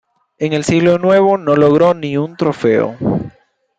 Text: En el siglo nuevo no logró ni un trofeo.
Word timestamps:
En 0.39 0.53
el 0.53 0.63
siglo 0.63 0.97
nuevo 0.97 1.37
no 1.37 1.55
logró 1.55 1.93
ni 1.93 2.17
un 2.17 2.35
trofeo. 2.35 2.95